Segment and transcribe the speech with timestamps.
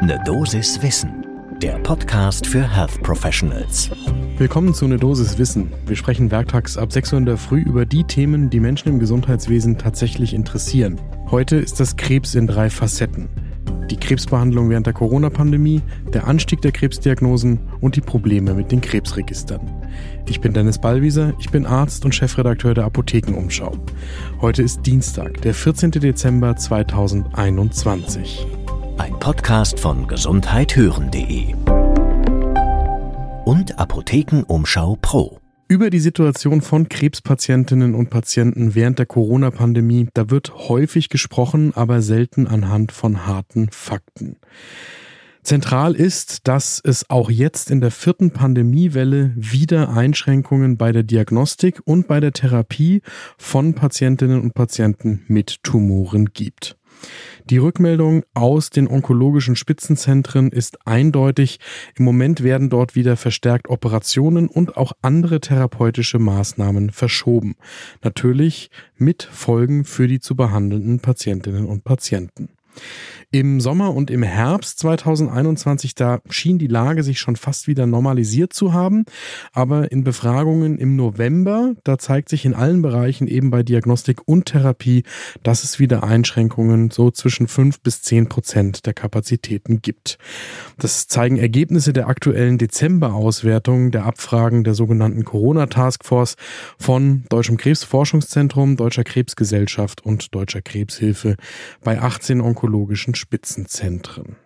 [0.00, 1.26] Ne Dosis Wissen,
[1.60, 3.90] der Podcast für Health Professionals.
[4.36, 5.72] Willkommen zu Ne Dosis Wissen.
[5.86, 9.00] Wir sprechen werktags ab 6 Uhr in der Früh über die Themen, die Menschen im
[9.00, 11.00] Gesundheitswesen tatsächlich interessieren.
[11.32, 13.28] Heute ist das Krebs in drei Facetten.
[13.90, 15.82] Die Krebsbehandlung während der Corona-Pandemie,
[16.14, 19.60] der Anstieg der Krebsdiagnosen und die Probleme mit den Krebsregistern.
[20.28, 23.72] Ich bin Dennis Ballwieser, ich bin Arzt und Chefredakteur der Apothekenumschau.
[24.40, 25.90] Heute ist Dienstag, der 14.
[25.90, 28.46] Dezember 2021.
[28.98, 31.54] Ein Podcast von gesundheithören.de
[33.44, 35.40] und Apothekenumschau Pro.
[35.68, 42.02] Über die Situation von Krebspatientinnen und Patienten während der Corona-Pandemie, da wird häufig gesprochen, aber
[42.02, 44.36] selten anhand von harten Fakten.
[45.42, 51.80] Zentral ist, dass es auch jetzt in der vierten Pandemiewelle wieder Einschränkungen bei der Diagnostik
[51.84, 53.02] und bei der Therapie
[53.38, 56.77] von Patientinnen und Patienten mit Tumoren gibt.
[57.44, 61.60] Die Rückmeldung aus den onkologischen Spitzenzentren ist eindeutig.
[61.96, 67.56] Im Moment werden dort wieder verstärkt Operationen und auch andere therapeutische Maßnahmen verschoben.
[68.02, 72.50] Natürlich mit Folgen für die zu behandelnden Patientinnen und Patienten.
[73.30, 78.54] Im Sommer und im Herbst 2021, da schien die Lage sich schon fast wieder normalisiert
[78.54, 79.04] zu haben.
[79.52, 84.46] Aber in Befragungen im November, da zeigt sich in allen Bereichen eben bei Diagnostik und
[84.46, 85.02] Therapie,
[85.42, 90.16] dass es wieder Einschränkungen so zwischen fünf bis zehn Prozent der Kapazitäten gibt.
[90.78, 96.36] Das zeigen Ergebnisse der aktuellen Dezember-Auswertung der Abfragen der sogenannten Corona-Taskforce
[96.78, 101.36] von Deutschem Krebsforschungszentrum, Deutscher Krebsgesellschaft und Deutscher Krebshilfe
[101.84, 104.36] bei 18 onkologischen Spitzenzentren.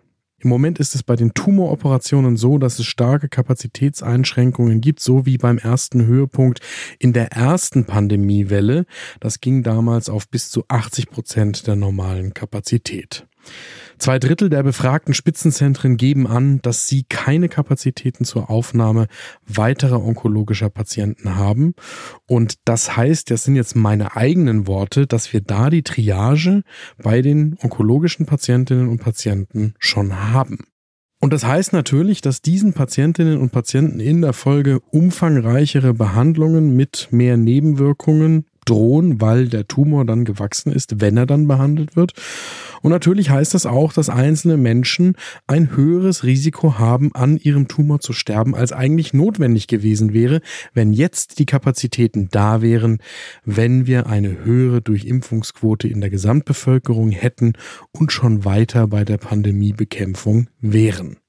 [0.43, 5.37] Im Moment ist es bei den Tumoroperationen so, dass es starke Kapazitätseinschränkungen gibt, so wie
[5.37, 6.59] beim ersten Höhepunkt
[6.99, 8.85] in der ersten Pandemiewelle.
[9.21, 13.25] Das ging damals auf bis zu 80 Prozent der normalen Kapazität.
[13.97, 19.07] Zwei Drittel der befragten Spitzenzentren geben an, dass sie keine Kapazitäten zur Aufnahme
[19.47, 21.73] weiterer onkologischer Patienten haben.
[22.27, 26.63] Und das heißt, das sind jetzt meine eigenen Worte, dass wir da die Triage
[27.01, 30.59] bei den onkologischen Patientinnen und Patienten schon haben.
[31.23, 37.07] Und das heißt natürlich, dass diesen Patientinnen und Patienten in der Folge umfangreichere Behandlungen mit
[37.11, 42.13] mehr Nebenwirkungen drohen, weil der Tumor dann gewachsen ist, wenn er dann behandelt wird.
[42.81, 45.15] Und natürlich heißt das auch, dass einzelne Menschen
[45.47, 50.41] ein höheres Risiko haben, an ihrem Tumor zu sterben, als eigentlich notwendig gewesen wäre,
[50.73, 52.99] wenn jetzt die Kapazitäten da wären,
[53.45, 57.53] wenn wir eine höhere Durchimpfungsquote in der Gesamtbevölkerung hätten
[57.91, 61.22] und schon weiter bei der Pandemiebekämpfung wären.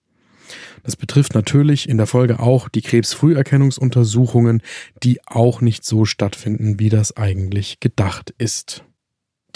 [0.85, 4.63] Das betrifft natürlich in der Folge auch die Krebsfrüherkennungsuntersuchungen,
[5.03, 8.85] die auch nicht so stattfinden, wie das eigentlich gedacht ist.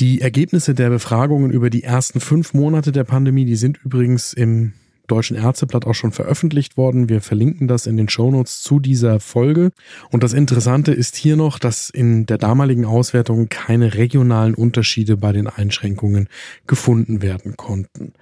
[0.00, 4.72] Die Ergebnisse der Befragungen über die ersten fünf Monate der Pandemie, die sind übrigens im
[5.08, 7.08] Deutschen Ärzteblatt auch schon veröffentlicht worden.
[7.08, 9.72] Wir verlinken das in den Shownotes zu dieser Folge.
[10.10, 15.32] Und das Interessante ist hier noch, dass in der damaligen Auswertung keine regionalen Unterschiede bei
[15.32, 16.28] den Einschränkungen
[16.66, 18.12] gefunden werden konnten.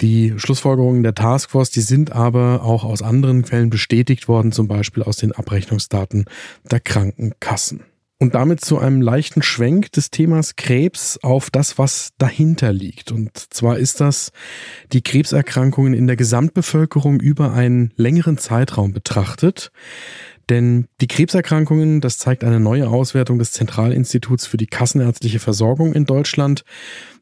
[0.00, 5.02] Die Schlussfolgerungen der Taskforce, die sind aber auch aus anderen Quellen bestätigt worden, zum Beispiel
[5.02, 6.24] aus den Abrechnungsdaten
[6.70, 7.84] der Krankenkassen.
[8.22, 13.12] Und damit zu einem leichten Schwenk des Themas Krebs auf das, was dahinter liegt.
[13.12, 14.32] Und zwar ist das
[14.92, 19.72] die Krebserkrankungen in der Gesamtbevölkerung über einen längeren Zeitraum betrachtet.
[20.50, 26.06] Denn die Krebserkrankungen, das zeigt eine neue Auswertung des Zentralinstituts für die kassenärztliche Versorgung in
[26.06, 26.64] Deutschland,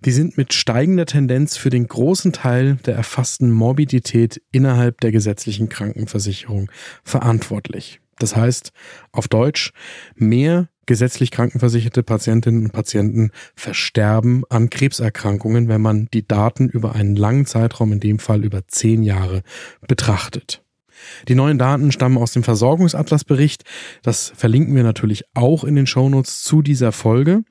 [0.03, 5.69] die sind mit steigender Tendenz für den großen Teil der erfassten Morbidität innerhalb der gesetzlichen
[5.69, 6.71] Krankenversicherung
[7.05, 8.01] verantwortlich.
[8.19, 8.73] Das heißt,
[9.13, 9.73] auf Deutsch,
[10.15, 17.15] mehr gesetzlich krankenversicherte Patientinnen und Patienten versterben an Krebserkrankungen, wenn man die Daten über einen
[17.15, 19.43] langen Zeitraum, in dem Fall über zehn Jahre,
[19.87, 20.63] betrachtet.
[21.29, 23.65] Die neuen Daten stammen aus dem Versorgungsatlasbericht.
[24.03, 27.43] Das verlinken wir natürlich auch in den Shownotes zu dieser Folge.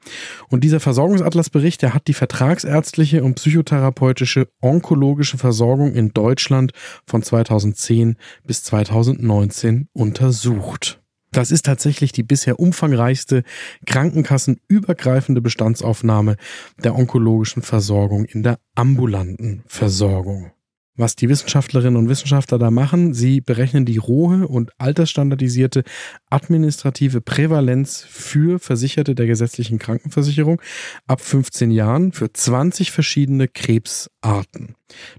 [0.49, 6.71] Und dieser Versorgungsatlasbericht, der hat die vertragsärztliche und psychotherapeutische onkologische Versorgung in Deutschland
[7.05, 11.01] von 2010 bis 2019 untersucht.
[11.31, 13.43] Das ist tatsächlich die bisher umfangreichste
[13.85, 16.37] krankenkassenübergreifende Bestandsaufnahme
[16.83, 20.51] der onkologischen Versorgung in der ambulanten Versorgung
[20.97, 23.13] was die Wissenschaftlerinnen und Wissenschaftler da machen.
[23.13, 25.83] Sie berechnen die rohe und altersstandardisierte
[26.29, 30.61] administrative Prävalenz für Versicherte der gesetzlichen Krankenversicherung
[31.07, 34.75] ab 15 Jahren für 20 verschiedene Krebsarten.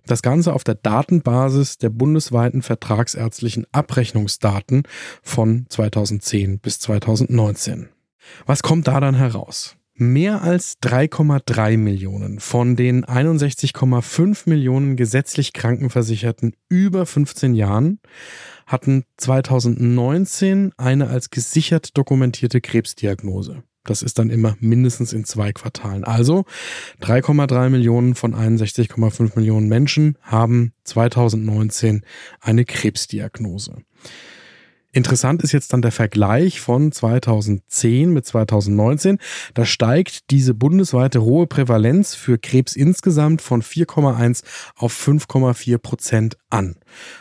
[0.06, 4.82] Das Ganze auf der Datenbasis der bundesweiten vertragsärztlichen Abrechnungsdaten
[5.22, 7.88] von 2010 bis 2019.
[8.46, 9.77] Was kommt da dann heraus?
[10.00, 17.98] Mehr als 3,3 Millionen von den 61,5 Millionen gesetzlich Krankenversicherten über 15 Jahren
[18.64, 23.64] hatten 2019 eine als gesichert dokumentierte Krebsdiagnose.
[23.82, 26.04] Das ist dann immer mindestens in zwei Quartalen.
[26.04, 26.44] Also
[27.00, 32.02] 3,3 Millionen von 61,5 Millionen Menschen haben 2019
[32.40, 33.78] eine Krebsdiagnose.
[34.92, 39.18] Interessant ist jetzt dann der Vergleich von 2010 mit 2019.
[39.52, 44.42] Da steigt diese bundesweite hohe Prävalenz für Krebs insgesamt von 4,1
[44.76, 46.76] auf 5,4 Prozent an.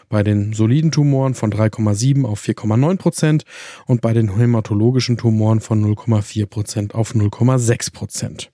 [0.07, 3.43] Bei den soliden Tumoren von 3,7 auf 4,9 Prozent
[3.85, 8.51] und bei den hämatologischen Tumoren von 0,4 Prozent auf 0,6 Prozent.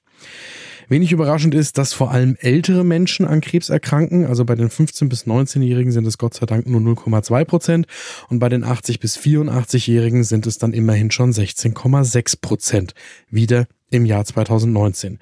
[0.89, 4.25] Wenig überraschend ist, dass vor allem ältere Menschen an Krebs erkranken.
[4.25, 7.87] Also bei den 15- bis 19-Jährigen sind es Gott sei Dank nur 0,2 Prozent
[8.29, 12.93] und bei den 80- bis 84-Jährigen sind es dann immerhin schon 16,6 Prozent.
[13.29, 15.19] Wieder im Jahr 2019.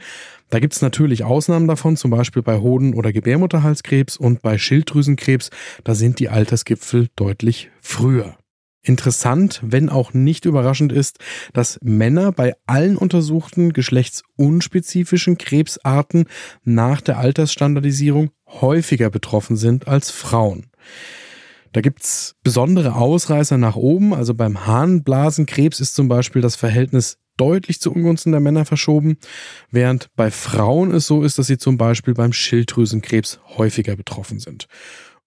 [0.49, 5.49] Da gibt es natürlich Ausnahmen davon, zum Beispiel bei Hoden- oder Gebärmutterhalskrebs und bei Schilddrüsenkrebs.
[5.83, 8.37] Da sind die Altersgipfel deutlich früher.
[8.83, 11.19] Interessant, wenn auch nicht überraschend ist,
[11.53, 16.25] dass Männer bei allen untersuchten geschlechtsunspezifischen Krebsarten
[16.63, 20.67] nach der Altersstandardisierung häufiger betroffen sind als Frauen.
[21.73, 24.13] Da gibt's besondere Ausreißer nach oben.
[24.13, 29.17] Also beim Harnblasenkrebs ist zum Beispiel das Verhältnis deutlich zu Ungunsten der Männer verschoben,
[29.69, 34.67] während bei Frauen es so ist, dass sie zum Beispiel beim Schilddrüsenkrebs häufiger betroffen sind.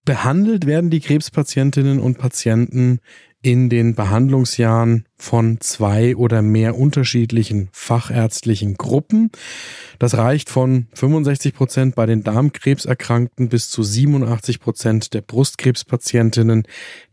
[0.04, 3.00] Behandelt werden die Krebspatientinnen und Patienten
[3.44, 9.30] in den Behandlungsjahren von zwei oder mehr unterschiedlichen fachärztlichen Gruppen.
[9.98, 16.62] Das reicht von 65 Prozent bei den Darmkrebserkrankten bis zu 87 Prozent der Brustkrebspatientinnen,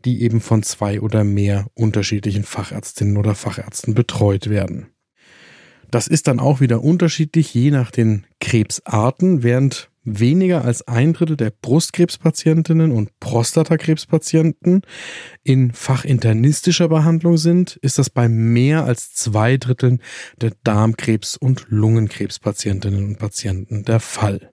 [0.06, 4.86] die eben von zwei oder mehr unterschiedlichen Fachärztinnen oder Fachärzten betreut werden.
[5.90, 11.36] Das ist dann auch wieder unterschiedlich, je nach den Krebsarten, während weniger als ein Drittel
[11.36, 14.82] der Brustkrebspatientinnen und Prostatakrebspatienten
[15.44, 20.00] in fachinternistischer Behandlung sind, ist das bei mehr als zwei Dritteln
[20.40, 24.50] der Darmkrebs- und Lungenkrebspatientinnen und Patienten der Fall.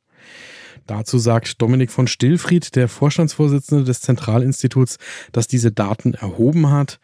[0.85, 4.97] Dazu sagt Dominik von Stillfried, der Vorstandsvorsitzende des Zentralinstituts,
[5.31, 6.99] dass diese Daten erhoben hat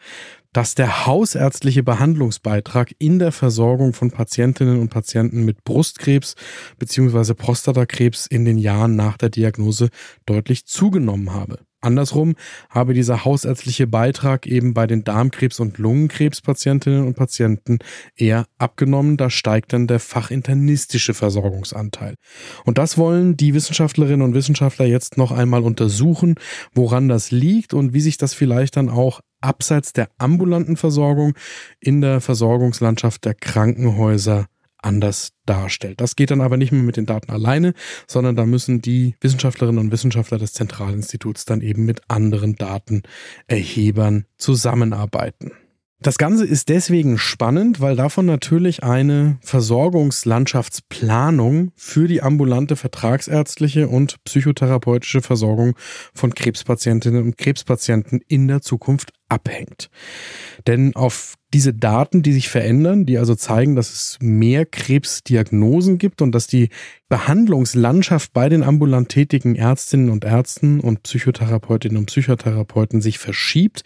[0.56, 6.34] dass der hausärztliche Behandlungsbeitrag in der Versorgung von Patientinnen und Patienten mit Brustkrebs
[6.78, 7.34] bzw.
[7.34, 9.90] Prostatakrebs in den Jahren nach der Diagnose
[10.24, 11.58] deutlich zugenommen habe.
[11.82, 12.36] Andersrum
[12.70, 17.78] habe dieser hausärztliche Beitrag eben bei den Darmkrebs- und Lungenkrebspatientinnen und Patienten
[18.16, 19.18] eher abgenommen.
[19.18, 22.14] Da steigt dann der fachinternistische Versorgungsanteil.
[22.64, 26.36] Und das wollen die Wissenschaftlerinnen und Wissenschaftler jetzt noch einmal untersuchen,
[26.74, 31.34] woran das liegt und wie sich das vielleicht dann auch abseits der ambulanten Versorgung
[31.80, 34.46] in der Versorgungslandschaft der Krankenhäuser
[34.78, 36.00] anders darstellt.
[36.00, 37.74] Das geht dann aber nicht mehr mit den Daten alleine,
[38.06, 45.52] sondern da müssen die Wissenschaftlerinnen und Wissenschaftler des Zentralinstituts dann eben mit anderen Datenerhebern zusammenarbeiten.
[45.98, 54.22] Das Ganze ist deswegen spannend, weil davon natürlich eine Versorgungslandschaftsplanung für die ambulante vertragsärztliche und
[54.24, 55.74] psychotherapeutische Versorgung
[56.12, 59.90] von Krebspatientinnen und Krebspatienten in der Zukunft abhängt.
[60.66, 66.22] Denn auf diese Daten, die sich verändern, die also zeigen, dass es mehr Krebsdiagnosen gibt
[66.22, 66.68] und dass die
[67.08, 73.82] Behandlungslandschaft bei den ambulant tätigen Ärztinnen und Ärzten und Psychotherapeutinnen und Psychotherapeuten sich verschiebt,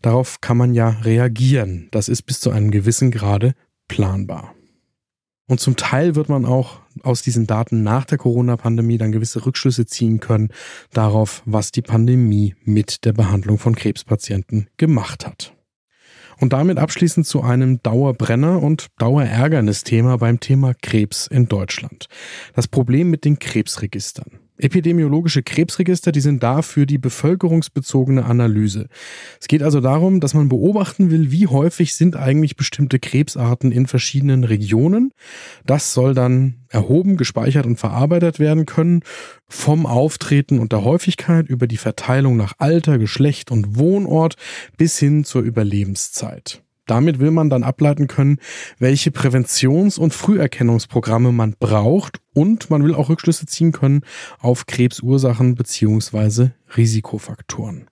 [0.00, 1.88] darauf kann man ja reagieren.
[1.90, 3.54] Das ist bis zu einem gewissen Grade
[3.88, 4.54] planbar.
[5.48, 9.86] Und zum Teil wird man auch aus diesen Daten nach der Corona-Pandemie dann gewisse Rückschlüsse
[9.86, 10.50] ziehen können
[10.92, 15.54] darauf, was die Pandemie mit der Behandlung von Krebspatienten gemacht hat.
[16.38, 22.08] Und damit abschließend zu einem Dauerbrenner und Dauerärgernisthema beim Thema Krebs in Deutschland.
[22.54, 24.40] Das Problem mit den Krebsregistern.
[24.62, 28.86] Epidemiologische Krebsregister, die sind da für die bevölkerungsbezogene Analyse.
[29.40, 33.88] Es geht also darum, dass man beobachten will, wie häufig sind eigentlich bestimmte Krebsarten in
[33.88, 35.12] verschiedenen Regionen.
[35.66, 39.00] Das soll dann erhoben, gespeichert und verarbeitet werden können,
[39.48, 44.36] vom Auftreten und der Häufigkeit über die Verteilung nach Alter, Geschlecht und Wohnort
[44.76, 46.62] bis hin zur Überlebenszeit.
[46.92, 48.36] Damit will man dann ableiten können,
[48.78, 54.02] welche Präventions- und Früherkennungsprogramme man braucht und man will auch Rückschlüsse ziehen können
[54.40, 57.88] auf Krebsursachen beziehungsweise Risikofaktoren.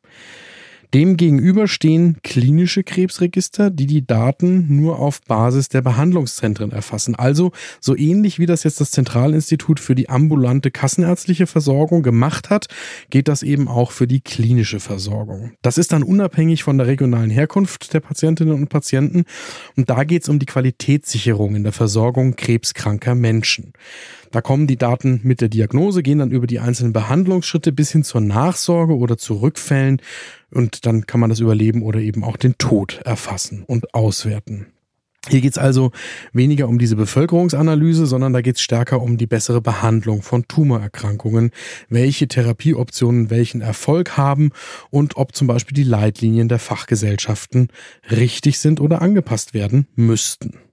[0.92, 7.14] Demgegenüber stehen klinische Krebsregister, die die Daten nur auf Basis der Behandlungszentren erfassen.
[7.14, 12.66] Also so ähnlich wie das jetzt das Zentralinstitut für die ambulante kassenärztliche Versorgung gemacht hat,
[13.11, 15.52] geht das eben auch für die klinische Versorgung.
[15.62, 19.25] Das ist dann unabhängig von der regionalen Herkunft der Patientinnen und Patienten
[19.76, 23.73] und da geht es um die Qualitätssicherung in der Versorgung krebskranker Menschen.
[24.32, 28.04] Da kommen die Daten mit der Diagnose, gehen dann über die einzelnen Behandlungsschritte bis hin
[28.04, 30.00] zur Nachsorge oder zu Rückfällen
[30.52, 34.66] und dann kann man das Überleben oder eben auch den Tod erfassen und auswerten.
[35.28, 35.90] Hier geht es also
[36.32, 41.50] weniger um diese Bevölkerungsanalyse, sondern da geht es stärker um die bessere Behandlung von Tumorerkrankungen,
[41.90, 44.50] welche Therapieoptionen welchen Erfolg haben
[44.88, 47.68] und ob zum Beispiel die Leitlinien der Fachgesellschaften
[48.10, 50.70] richtig sind oder angepasst werden müssten.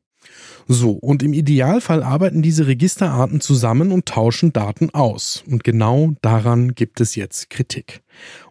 [0.69, 5.43] So, und im Idealfall arbeiten diese Registerarten zusammen und tauschen Daten aus.
[5.47, 8.01] Und genau daran gibt es jetzt Kritik.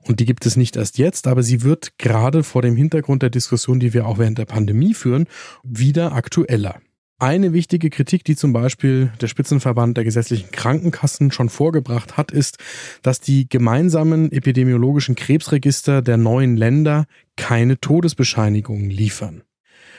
[0.02, 3.28] Und die gibt es nicht erst jetzt, aber sie wird gerade vor dem Hintergrund der
[3.28, 5.26] Diskussion, die wir auch während der Pandemie führen,
[5.62, 6.80] wieder aktueller.
[7.18, 12.58] Eine wichtige Kritik, die zum Beispiel der Spitzenverband der gesetzlichen Krankenkassen schon vorgebracht hat, ist,
[13.02, 17.06] dass die gemeinsamen epidemiologischen Krebsregister der neuen Länder
[17.37, 19.42] keine Todesbescheinigungen liefern.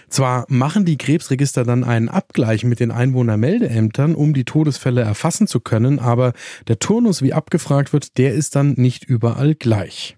[0.09, 5.59] Zwar machen die Krebsregister dann einen Abgleich mit den Einwohnermeldeämtern, um die Todesfälle erfassen zu
[5.59, 6.33] können, aber
[6.67, 10.17] der Turnus, wie abgefragt wird, der ist dann nicht überall gleich.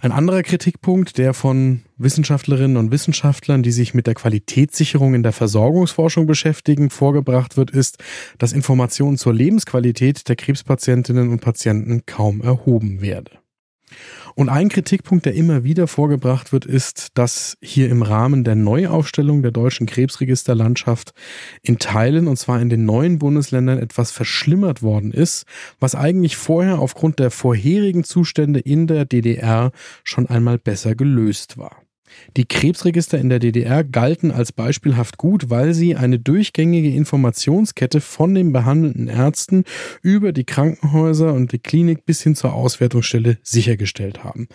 [0.00, 5.32] Ein anderer Kritikpunkt, der von Wissenschaftlerinnen und Wissenschaftlern, die sich mit der Qualitätssicherung in der
[5.32, 7.98] Versorgungsforschung beschäftigen, vorgebracht wird, ist,
[8.38, 13.32] dass Informationen zur Lebensqualität der Krebspatientinnen und Patienten kaum erhoben werde.
[14.38, 19.42] Und ein Kritikpunkt, der immer wieder vorgebracht wird, ist, dass hier im Rahmen der Neuaufstellung
[19.42, 21.12] der deutschen Krebsregisterlandschaft
[21.62, 25.44] in Teilen, und zwar in den neuen Bundesländern, etwas verschlimmert worden ist,
[25.80, 29.72] was eigentlich vorher aufgrund der vorherigen Zustände in der DDR
[30.04, 31.82] schon einmal besser gelöst war.
[32.36, 38.34] Die Krebsregister in der DDR galten als beispielhaft gut, weil sie eine durchgängige Informationskette von
[38.34, 39.64] den behandelnden Ärzten
[40.02, 44.48] über die Krankenhäuser und die Klinik bis hin zur Auswertungsstelle sichergestellt haben.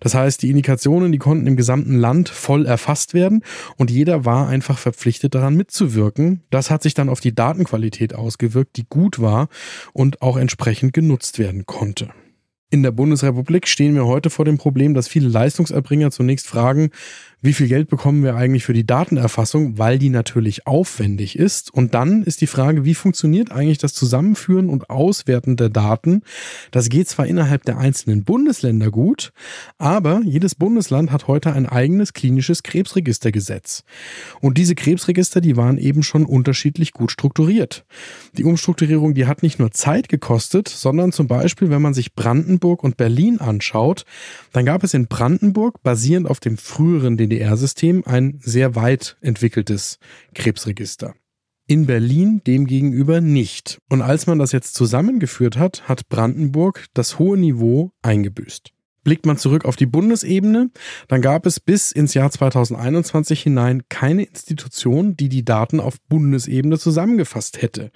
[0.00, 3.42] Das heißt, die Indikationen, die konnten im gesamten Land voll erfasst werden
[3.76, 6.42] und jeder war einfach verpflichtet daran mitzuwirken.
[6.50, 9.48] Das hat sich dann auf die Datenqualität ausgewirkt, die gut war
[9.92, 12.08] und auch entsprechend genutzt werden konnte.
[12.70, 16.90] In der Bundesrepublik stehen wir heute vor dem Problem, dass viele Leistungserbringer zunächst fragen,
[17.40, 21.72] wie viel Geld bekommen wir eigentlich für die Datenerfassung, weil die natürlich aufwendig ist.
[21.72, 26.22] Und dann ist die Frage, wie funktioniert eigentlich das Zusammenführen und Auswerten der Daten?
[26.72, 29.32] Das geht zwar innerhalb der einzelnen Bundesländer gut,
[29.78, 33.84] aber jedes Bundesland hat heute ein eigenes klinisches Krebsregistergesetz.
[34.40, 37.84] Und diese Krebsregister, die waren eben schon unterschiedlich gut strukturiert.
[38.36, 42.82] Die Umstrukturierung, die hat nicht nur Zeit gekostet, sondern zum Beispiel, wenn man sich Brandenburg
[42.82, 44.04] und Berlin anschaut,
[44.52, 49.98] dann gab es in Brandenburg basierend auf dem früheren DDR-System ein sehr weit entwickeltes
[50.34, 51.14] Krebsregister.
[51.66, 53.78] In Berlin demgegenüber nicht.
[53.90, 58.72] Und als man das jetzt zusammengeführt hat, hat Brandenburg das hohe Niveau eingebüßt.
[59.04, 60.70] Blickt man zurück auf die Bundesebene,
[61.06, 66.78] dann gab es bis ins Jahr 2021 hinein keine Institution, die die Daten auf Bundesebene
[66.78, 67.90] zusammengefasst hätte.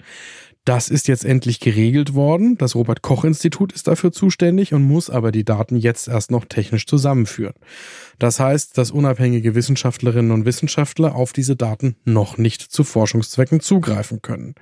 [0.65, 2.57] Das ist jetzt endlich geregelt worden.
[2.57, 6.45] Das Robert Koch Institut ist dafür zuständig und muss aber die Daten jetzt erst noch
[6.45, 7.55] technisch zusammenführen.
[8.17, 14.21] Das heißt, dass unabhängige Wissenschaftlerinnen und Wissenschaftler auf diese Daten noch nicht zu Forschungszwecken zugreifen
[14.21, 14.55] können.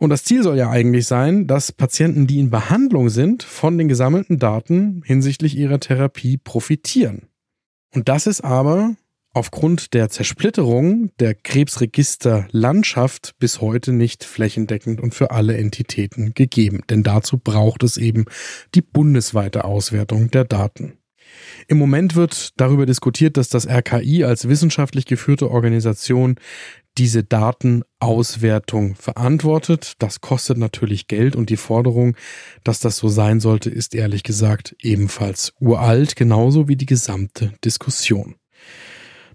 [0.00, 3.86] Und das Ziel soll ja eigentlich sein, dass Patienten, die in Behandlung sind, von den
[3.86, 7.28] gesammelten Daten hinsichtlich ihrer Therapie profitieren.
[7.94, 8.96] Und das ist aber
[9.32, 16.82] aufgrund der Zersplitterung der Krebsregisterlandschaft bis heute nicht flächendeckend und für alle Entitäten gegeben.
[16.90, 18.24] Denn dazu braucht es eben
[18.74, 20.94] die bundesweite Auswertung der Daten.
[21.68, 26.36] Im Moment wird darüber diskutiert, dass das RKI als wissenschaftlich geführte Organisation
[26.98, 29.92] diese Datenauswertung verantwortet.
[30.00, 32.16] Das kostet natürlich Geld und die Forderung,
[32.64, 38.34] dass das so sein sollte, ist ehrlich gesagt ebenfalls uralt, genauso wie die gesamte Diskussion.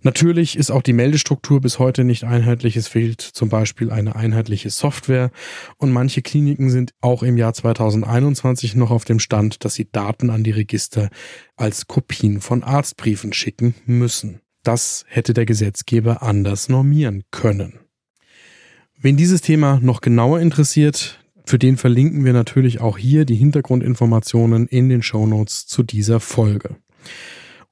[0.05, 2.77] Natürlich ist auch die Meldestruktur bis heute nicht einheitlich.
[2.77, 5.31] Es fehlt zum Beispiel eine einheitliche Software
[5.77, 10.29] und manche Kliniken sind auch im Jahr 2021 noch auf dem Stand, dass sie Daten
[10.29, 11.09] an die Register
[11.55, 14.41] als Kopien von Arztbriefen schicken müssen.
[14.61, 17.79] Das hätte der Gesetzgeber anders normieren können.
[18.99, 24.67] Wen dieses Thema noch genauer interessiert, für den verlinken wir natürlich auch hier die Hintergrundinformationen
[24.67, 26.75] in den Shownotes zu dieser Folge.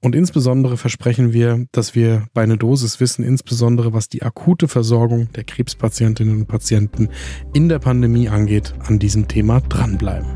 [0.04, 5.32] Und insbesondere versprechen wir, dass wir bei einer Dosis wissen, insbesondere was die akute Versorgung
[5.32, 7.08] der Krebspatientinnen und Patienten
[7.54, 10.28] in der Pandemie angeht, an diesem Thema dranbleiben.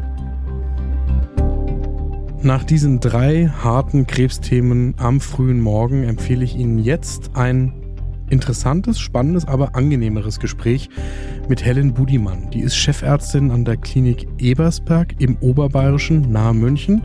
[2.41, 7.73] Nach diesen drei harten Krebsthemen am frühen Morgen empfehle ich Ihnen jetzt ein
[8.29, 10.89] interessantes, spannendes, aber angenehmeres Gespräch
[11.47, 12.49] mit Helen Budimann.
[12.51, 17.03] Die ist Chefärztin an der Klinik Ebersberg im Oberbayerischen nahe München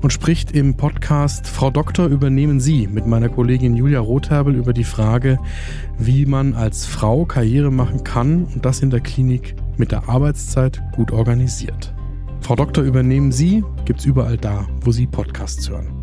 [0.00, 4.84] und spricht im Podcast Frau Doktor übernehmen Sie mit meiner Kollegin Julia Rotherbel über die
[4.84, 5.38] Frage,
[5.98, 10.82] wie man als Frau Karriere machen kann und das in der Klinik mit der Arbeitszeit
[10.94, 11.94] gut organisiert.
[12.40, 16.02] Frau Doktor übernehmen Sie gibt's überall da, wo Sie Podcasts hören.